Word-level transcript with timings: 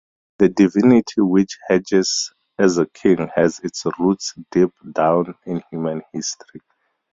The 0.39 0.49
divinity 0.49 1.21
which 1.21 1.59
hedges 1.67 2.33
a 2.57 2.87
king 2.91 3.27
has 3.35 3.59
its 3.59 3.85
roots 3.99 4.33
deep 4.49 4.71
down 4.93 5.35
in 5.45 5.61
human 5.69 6.01
history. 6.11 6.61